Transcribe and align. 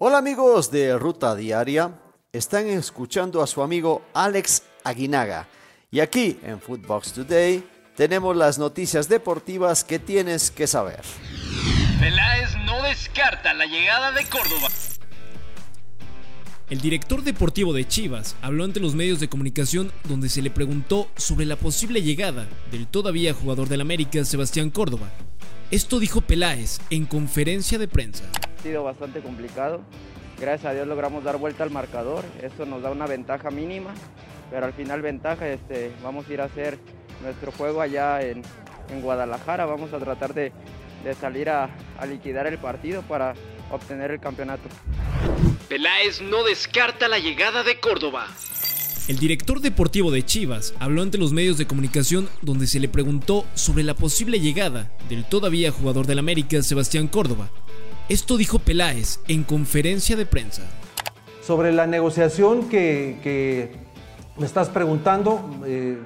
Hola 0.00 0.18
amigos 0.18 0.72
de 0.72 0.98
Ruta 0.98 1.36
Diaria, 1.36 2.00
están 2.32 2.66
escuchando 2.66 3.40
a 3.40 3.46
su 3.46 3.62
amigo 3.62 4.02
Alex 4.12 4.64
Aguinaga 4.82 5.46
y 5.88 6.00
aquí 6.00 6.36
en 6.42 6.60
Footbox 6.60 7.12
Today 7.12 7.64
tenemos 7.94 8.36
las 8.36 8.58
noticias 8.58 9.08
deportivas 9.08 9.84
que 9.84 10.00
tienes 10.00 10.50
que 10.50 10.66
saber. 10.66 11.00
Peláez 12.00 12.56
no 12.66 12.82
descarta 12.82 13.54
la 13.54 13.66
llegada 13.66 14.10
de 14.10 14.24
Córdoba. 14.24 14.68
El 16.68 16.80
director 16.80 17.22
deportivo 17.22 17.72
de 17.72 17.86
Chivas 17.86 18.34
habló 18.42 18.64
ante 18.64 18.80
los 18.80 18.96
medios 18.96 19.20
de 19.20 19.28
comunicación 19.28 19.92
donde 20.08 20.28
se 20.28 20.42
le 20.42 20.50
preguntó 20.50 21.08
sobre 21.16 21.46
la 21.46 21.54
posible 21.54 22.02
llegada 22.02 22.48
del 22.72 22.88
todavía 22.88 23.32
jugador 23.32 23.68
del 23.68 23.80
América, 23.80 24.24
Sebastián 24.24 24.70
Córdoba. 24.70 25.08
Esto 25.70 26.00
dijo 26.00 26.20
Peláez 26.20 26.80
en 26.90 27.06
conferencia 27.06 27.78
de 27.78 27.86
prensa. 27.86 28.24
Ha 28.64 28.66
sido 28.66 28.82
bastante 28.82 29.20
complicado. 29.20 29.82
Gracias 30.40 30.64
a 30.70 30.74
Dios 30.74 30.88
logramos 30.88 31.22
dar 31.22 31.36
vuelta 31.36 31.64
al 31.64 31.70
marcador. 31.70 32.24
Eso 32.40 32.64
nos 32.64 32.80
da 32.80 32.90
una 32.90 33.06
ventaja 33.06 33.50
mínima, 33.50 33.92
pero 34.50 34.64
al 34.64 34.72
final 34.72 35.02
ventaja. 35.02 35.46
Este, 35.50 35.92
vamos 36.02 36.26
a 36.26 36.32
ir 36.32 36.40
a 36.40 36.44
hacer 36.44 36.78
nuestro 37.22 37.52
juego 37.52 37.82
allá 37.82 38.22
en, 38.22 38.40
en 38.88 39.02
Guadalajara. 39.02 39.66
Vamos 39.66 39.92
a 39.92 39.98
tratar 39.98 40.32
de, 40.32 40.50
de 41.04 41.12
salir 41.12 41.50
a, 41.50 41.68
a 41.98 42.06
liquidar 42.06 42.46
el 42.46 42.56
partido 42.56 43.02
para 43.02 43.34
obtener 43.70 44.12
el 44.12 44.20
campeonato. 44.20 44.66
Peláez 45.68 46.22
no 46.22 46.42
descarta 46.42 47.06
la 47.06 47.18
llegada 47.18 47.64
de 47.64 47.78
Córdoba. 47.80 48.28
El 49.08 49.18
director 49.18 49.60
deportivo 49.60 50.10
de 50.10 50.24
Chivas 50.24 50.72
habló 50.80 51.02
ante 51.02 51.18
los 51.18 51.34
medios 51.34 51.58
de 51.58 51.66
comunicación 51.66 52.30
donde 52.40 52.66
se 52.66 52.80
le 52.80 52.88
preguntó 52.88 53.44
sobre 53.52 53.84
la 53.84 53.92
posible 53.92 54.40
llegada 54.40 54.90
del 55.10 55.26
todavía 55.26 55.70
jugador 55.70 56.06
del 56.06 56.18
América, 56.18 56.62
Sebastián 56.62 57.08
Córdoba. 57.08 57.50
Esto 58.06 58.36
dijo 58.36 58.58
Peláez 58.58 59.18
en 59.28 59.44
conferencia 59.44 60.14
de 60.14 60.26
prensa. 60.26 60.60
Sobre 61.40 61.72
la 61.72 61.86
negociación 61.86 62.68
que, 62.68 63.78
me 64.36 64.44
estás 64.44 64.68
preguntando, 64.68 65.40
eh, 65.64 65.98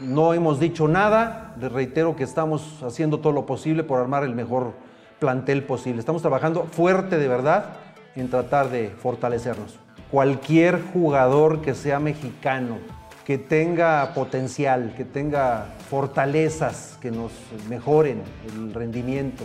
no 0.00 0.32
hemos 0.32 0.58
dicho 0.58 0.88
nada. 0.88 1.54
Les 1.60 1.70
reitero 1.70 2.16
que 2.16 2.24
estamos 2.24 2.82
haciendo 2.82 3.20
todo 3.20 3.34
lo 3.34 3.44
posible 3.44 3.84
por 3.84 4.00
armar 4.00 4.24
el 4.24 4.34
mejor 4.34 4.72
plantel 5.18 5.62
posible. 5.62 6.00
Estamos 6.00 6.22
trabajando 6.22 6.64
fuerte 6.72 7.18
de 7.18 7.28
verdad 7.28 7.76
en 8.16 8.30
tratar 8.30 8.70
de 8.70 8.88
fortalecernos. 8.88 9.78
Cualquier 10.10 10.80
jugador 10.94 11.60
que 11.60 11.74
sea 11.74 11.98
mexicano, 11.98 12.78
que 13.26 13.36
tenga 13.36 14.14
potencial, 14.14 14.94
que 14.96 15.04
tenga 15.04 15.66
fortalezas 15.90 16.96
que 17.02 17.10
nos 17.10 17.30
mejoren 17.68 18.22
el 18.54 18.72
rendimiento, 18.72 19.44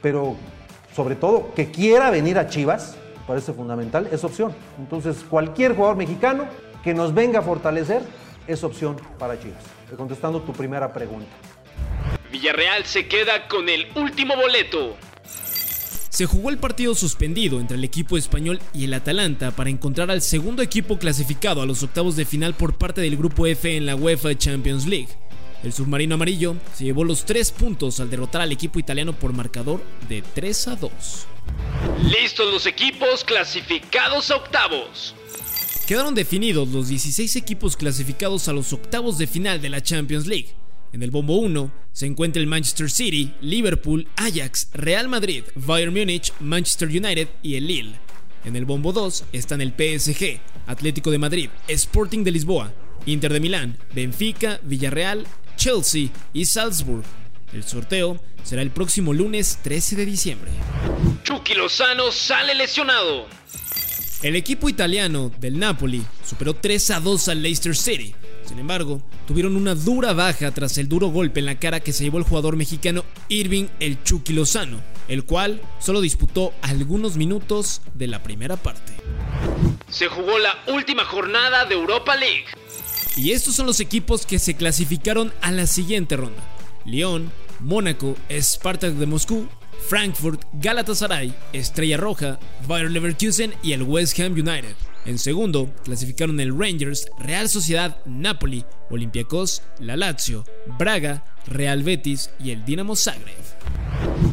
pero 0.00 0.36
sobre 0.94 1.16
todo 1.16 1.52
que 1.54 1.70
quiera 1.70 2.10
venir 2.10 2.38
a 2.38 2.48
Chivas, 2.48 2.96
parece 3.26 3.52
fundamental, 3.52 4.08
es 4.12 4.22
opción. 4.24 4.54
Entonces, 4.78 5.24
cualquier 5.28 5.74
jugador 5.74 5.96
mexicano 5.96 6.46
que 6.82 6.94
nos 6.94 7.14
venga 7.14 7.40
a 7.40 7.42
fortalecer 7.42 8.02
es 8.46 8.62
opción 8.62 8.96
para 9.18 9.38
Chivas. 9.38 9.62
Contestando 9.96 10.42
tu 10.42 10.52
primera 10.52 10.92
pregunta. 10.92 11.30
Villarreal 12.30 12.84
se 12.84 13.06
queda 13.06 13.48
con 13.48 13.68
el 13.68 13.86
último 13.96 14.36
boleto. 14.36 14.96
Se 16.14 16.26
jugó 16.26 16.50
el 16.50 16.58
partido 16.58 16.94
suspendido 16.94 17.58
entre 17.58 17.76
el 17.76 17.82
equipo 17.82 18.16
español 18.16 18.60
y 18.72 18.84
el 18.84 18.94
Atalanta 18.94 19.50
para 19.50 19.70
encontrar 19.70 20.12
al 20.12 20.22
segundo 20.22 20.62
equipo 20.62 20.96
clasificado 20.96 21.60
a 21.60 21.66
los 21.66 21.82
octavos 21.82 22.14
de 22.14 22.24
final 22.24 22.54
por 22.54 22.78
parte 22.78 23.00
del 23.00 23.16
grupo 23.16 23.48
F 23.48 23.76
en 23.76 23.84
la 23.84 23.96
UEFA 23.96 24.36
Champions 24.36 24.86
League. 24.86 25.08
El 25.64 25.72
submarino 25.72 26.16
amarillo 26.16 26.56
se 26.74 26.84
llevó 26.84 27.04
los 27.04 27.24
tres 27.24 27.50
puntos 27.50 27.98
al 27.98 28.10
derrotar 28.10 28.42
al 28.42 28.52
equipo 28.52 28.78
italiano 28.78 29.18
por 29.18 29.32
marcador 29.32 29.82
de 30.10 30.20
3 30.20 30.68
a 30.68 30.76
2. 30.76 30.92
Listos 32.02 32.52
los 32.52 32.66
equipos 32.66 33.24
clasificados 33.24 34.30
a 34.30 34.36
octavos. 34.36 35.14
Quedaron 35.86 36.14
definidos 36.14 36.68
los 36.68 36.88
16 36.88 37.36
equipos 37.36 37.78
clasificados 37.78 38.46
a 38.48 38.52
los 38.52 38.74
octavos 38.74 39.16
de 39.16 39.26
final 39.26 39.62
de 39.62 39.70
la 39.70 39.82
Champions 39.82 40.26
League. 40.26 40.54
En 40.92 41.02
el 41.02 41.10
bombo 41.10 41.36
1 41.36 41.72
se 41.92 42.04
encuentra 42.04 42.42
el 42.42 42.46
Manchester 42.46 42.90
City, 42.90 43.32
Liverpool, 43.40 44.06
Ajax, 44.16 44.68
Real 44.74 45.08
Madrid, 45.08 45.44
Bayern 45.54 45.94
Múnich, 45.94 46.30
Manchester 46.40 46.88
United 46.88 47.28
y 47.42 47.54
el 47.54 47.66
Lille. 47.66 47.94
En 48.44 48.54
el 48.56 48.66
bombo 48.66 48.92
2 48.92 49.24
están 49.32 49.62
el 49.62 49.72
PSG, 49.72 50.40
Atlético 50.66 51.10
de 51.10 51.18
Madrid, 51.18 51.48
Sporting 51.68 52.22
de 52.22 52.32
Lisboa, 52.32 52.74
Inter 53.06 53.32
de 53.32 53.40
Milán, 53.40 53.78
Benfica, 53.94 54.60
Villarreal, 54.62 55.26
Chelsea 55.64 56.10
y 56.34 56.44
Salzburg. 56.44 57.04
El 57.54 57.64
sorteo 57.64 58.20
será 58.42 58.60
el 58.60 58.70
próximo 58.70 59.14
lunes 59.14 59.60
13 59.62 59.96
de 59.96 60.04
diciembre. 60.04 60.50
Chucky 61.22 61.54
Lozano 61.54 62.12
sale 62.12 62.54
lesionado. 62.54 63.26
El 64.22 64.36
equipo 64.36 64.68
italiano 64.68 65.32
del 65.38 65.58
Napoli 65.58 66.04
superó 66.22 66.52
3 66.52 66.90
a 66.90 67.00
2 67.00 67.28
al 67.28 67.42
Leicester 67.42 67.74
City. 67.74 68.14
Sin 68.44 68.58
embargo, 68.58 69.00
tuvieron 69.26 69.56
una 69.56 69.74
dura 69.74 70.12
baja 70.12 70.50
tras 70.50 70.76
el 70.76 70.86
duro 70.86 71.06
golpe 71.08 71.40
en 71.40 71.46
la 71.46 71.58
cara 71.58 71.80
que 71.80 71.94
se 71.94 72.04
llevó 72.04 72.18
el 72.18 72.24
jugador 72.24 72.56
mexicano 72.56 73.02
Irving 73.30 73.68
El 73.80 74.02
Chucky 74.02 74.34
Lozano, 74.34 74.82
el 75.08 75.24
cual 75.24 75.62
solo 75.78 76.02
disputó 76.02 76.52
algunos 76.60 77.16
minutos 77.16 77.80
de 77.94 78.08
la 78.08 78.22
primera 78.22 78.58
parte. 78.58 78.92
Se 79.88 80.08
jugó 80.08 80.38
la 80.38 80.62
última 80.66 81.06
jornada 81.06 81.64
de 81.64 81.74
Europa 81.74 82.16
League. 82.16 82.44
Y 83.16 83.32
estos 83.32 83.54
son 83.54 83.66
los 83.66 83.80
equipos 83.80 84.26
que 84.26 84.38
se 84.38 84.54
clasificaron 84.54 85.32
a 85.40 85.52
la 85.52 85.66
siguiente 85.66 86.16
ronda. 86.16 86.42
Lyon, 86.84 87.32
Mónaco, 87.60 88.16
Spartak 88.30 88.94
de 88.94 89.06
Moscú, 89.06 89.48
Frankfurt, 89.88 90.42
Galatasaray, 90.54 91.34
Estrella 91.52 91.96
Roja, 91.96 92.38
Bayer 92.66 92.90
Leverkusen 92.90 93.54
y 93.62 93.72
el 93.72 93.82
West 93.82 94.18
Ham 94.18 94.32
United. 94.32 94.74
En 95.06 95.18
segundo, 95.18 95.70
clasificaron 95.84 96.40
el 96.40 96.58
Rangers, 96.58 97.06
Real 97.18 97.48
Sociedad, 97.48 97.98
Napoli, 98.06 98.64
Olympiacos, 98.90 99.62
la 99.78 99.96
Lazio, 99.96 100.44
Braga, 100.78 101.24
Real 101.46 101.82
Betis 101.82 102.30
y 102.40 102.52
el 102.52 102.64
Dinamo 102.64 102.96
Zagreb. 102.96 103.36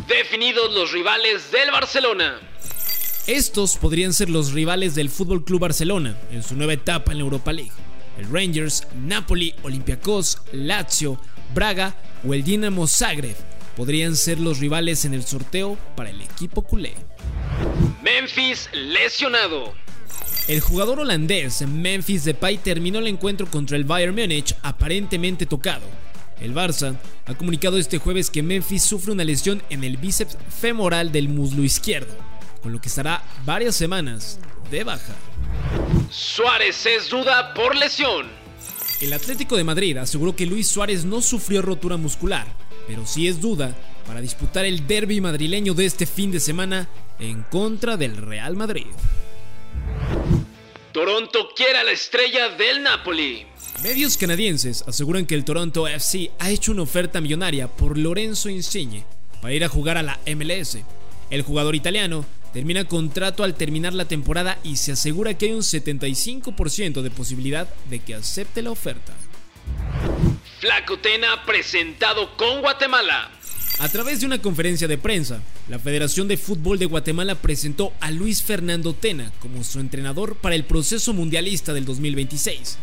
Definidos 0.07 0.73
los 0.73 0.91
rivales 0.93 1.51
del 1.51 1.71
Barcelona. 1.71 2.39
Estos 3.27 3.77
podrían 3.77 4.13
ser 4.13 4.29
los 4.29 4.53
rivales 4.53 4.95
del 4.95 5.07
FC 5.07 5.43
Club 5.45 5.59
Barcelona 5.59 6.17
en 6.31 6.41
su 6.41 6.55
nueva 6.55 6.73
etapa 6.73 7.11
en 7.11 7.19
la 7.19 7.25
Europa 7.25 7.51
League. 7.51 7.71
El 8.21 8.31
Rangers, 8.31 8.87
Napoli, 9.03 9.55
Olympiacos, 9.63 10.37
Lazio, 10.51 11.19
Braga 11.55 11.95
o 12.23 12.35
el 12.35 12.43
Dinamo 12.43 12.85
Zagreb 12.85 13.35
podrían 13.75 14.15
ser 14.15 14.39
los 14.39 14.59
rivales 14.59 15.05
en 15.05 15.15
el 15.15 15.23
sorteo 15.23 15.75
para 15.95 16.11
el 16.11 16.21
equipo 16.21 16.61
culé. 16.61 16.93
Memphis 18.03 18.69
lesionado. 18.73 19.73
El 20.47 20.59
jugador 20.59 20.99
holandés 20.99 21.67
Memphis 21.67 22.23
Depay 22.23 22.59
terminó 22.59 22.99
el 22.99 23.07
encuentro 23.07 23.47
contra 23.47 23.75
el 23.75 23.85
Bayern 23.85 24.13
Múnich 24.13 24.55
aparentemente 24.61 25.47
tocado. 25.47 25.85
El 26.39 26.53
Barça 26.53 26.95
ha 27.25 27.33
comunicado 27.33 27.79
este 27.79 27.97
jueves 27.97 28.29
que 28.29 28.43
Memphis 28.43 28.83
sufre 28.83 29.13
una 29.13 29.23
lesión 29.23 29.63
en 29.71 29.83
el 29.83 29.97
bíceps 29.97 30.37
femoral 30.59 31.11
del 31.11 31.27
muslo 31.27 31.63
izquierdo, 31.63 32.15
con 32.61 32.71
lo 32.71 32.79
que 32.79 32.89
estará 32.89 33.23
varias 33.45 33.75
semanas 33.75 34.39
de 34.69 34.83
baja. 34.83 35.15
Suárez 36.11 36.85
es 36.85 37.09
duda 37.09 37.53
por 37.53 37.73
lesión. 37.73 38.27
El 38.99 39.13
Atlético 39.13 39.55
de 39.55 39.63
Madrid 39.63 39.95
aseguró 39.95 40.35
que 40.35 40.45
Luis 40.45 40.67
Suárez 40.67 41.05
no 41.05 41.21
sufrió 41.21 41.61
rotura 41.61 41.95
muscular, 41.95 42.45
pero 42.85 43.05
sí 43.05 43.29
es 43.29 43.39
duda 43.39 43.73
para 44.05 44.19
disputar 44.19 44.65
el 44.65 44.85
derby 44.87 45.21
madrileño 45.21 45.73
de 45.73 45.85
este 45.85 46.05
fin 46.05 46.29
de 46.29 46.41
semana 46.41 46.89
en 47.17 47.43
contra 47.43 47.95
del 47.95 48.17
Real 48.17 48.57
Madrid. 48.57 48.87
Toronto 50.91 51.49
quiere 51.55 51.77
a 51.77 51.83
la 51.85 51.91
estrella 51.91 52.49
del 52.49 52.83
Napoli. 52.83 53.45
Medios 53.81 54.17
canadienses 54.17 54.83
aseguran 54.85 55.25
que 55.25 55.35
el 55.35 55.45
Toronto 55.45 55.87
FC 55.87 56.29
ha 56.39 56.49
hecho 56.49 56.73
una 56.73 56.81
oferta 56.81 57.21
millonaria 57.21 57.69
por 57.69 57.97
Lorenzo 57.97 58.49
Insigne 58.49 59.05
para 59.41 59.53
ir 59.53 59.63
a 59.63 59.69
jugar 59.69 59.97
a 59.97 60.03
la 60.03 60.19
MLS. 60.27 60.79
El 61.29 61.43
jugador 61.43 61.73
italiano 61.73 62.25
termina 62.53 62.85
contrato 62.85 63.43
al 63.43 63.55
terminar 63.55 63.93
la 63.93 64.05
temporada 64.05 64.59
y 64.63 64.77
se 64.77 64.91
asegura 64.91 65.33
que 65.35 65.47
hay 65.47 65.53
un 65.53 65.61
75% 65.61 67.01
de 67.01 67.11
posibilidad 67.11 67.67
de 67.89 67.99
que 67.99 68.15
acepte 68.15 68.61
la 68.61 68.71
oferta. 68.71 69.13
Flaco 70.59 70.99
Tena 70.99 71.45
presentado 71.45 72.35
con 72.37 72.61
Guatemala. 72.61 73.31
A 73.79 73.89
través 73.89 74.19
de 74.19 74.27
una 74.27 74.41
conferencia 74.41 74.87
de 74.87 74.97
prensa, 74.97 75.41
la 75.67 75.79
Federación 75.79 76.27
de 76.27 76.37
Fútbol 76.37 76.77
de 76.77 76.85
Guatemala 76.85 77.35
presentó 77.35 77.93
a 77.99 78.11
Luis 78.11 78.43
Fernando 78.43 78.93
Tena 78.93 79.31
como 79.39 79.63
su 79.63 79.79
entrenador 79.79 80.35
para 80.35 80.53
el 80.53 80.65
proceso 80.65 81.13
mundialista 81.13 81.73
del 81.73 81.85
2026. 81.85 82.77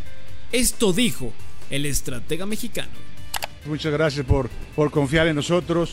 Esto 0.50 0.92
dijo 0.92 1.32
el 1.70 1.86
estratega 1.86 2.46
mexicano. 2.46 2.90
Muchas 3.66 3.92
gracias 3.92 4.26
por, 4.26 4.48
por 4.74 4.90
confiar 4.90 5.28
en 5.28 5.36
nosotros, 5.36 5.92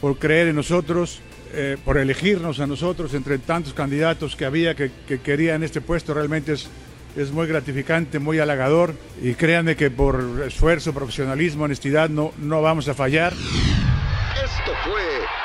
por 0.00 0.18
creer 0.18 0.48
en 0.48 0.56
nosotros, 0.56 1.18
eh, 1.52 1.76
por 1.84 1.98
elegirnos 1.98 2.60
a 2.60 2.66
nosotros 2.66 3.14
entre 3.14 3.38
tantos 3.38 3.74
candidatos 3.74 4.36
que 4.36 4.44
había 4.44 4.74
que, 4.74 4.90
que 5.06 5.20
querían 5.20 5.62
este 5.62 5.80
puesto. 5.80 6.14
Realmente 6.14 6.52
es, 6.52 6.68
es 7.16 7.30
muy 7.32 7.46
gratificante, 7.46 8.18
muy 8.18 8.38
halagador 8.38 8.94
y 9.22 9.34
créanme 9.34 9.76
que 9.76 9.90
por 9.90 10.44
esfuerzo, 10.46 10.92
profesionalismo, 10.92 11.64
honestidad 11.64 12.08
no, 12.10 12.32
no 12.38 12.62
vamos 12.62 12.88
a 12.88 12.94
fallar. 12.94 13.32
Esto 13.32 14.72
fue 14.84 15.02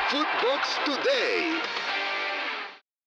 Footbox 0.09 0.85
Today. 0.85 1.61